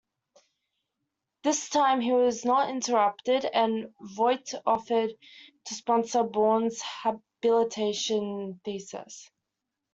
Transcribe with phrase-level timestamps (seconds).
[1.43, 5.11] This time he was not interrupted, and Voigt offered
[5.65, 9.29] to sponsor Born's habilitation thesis.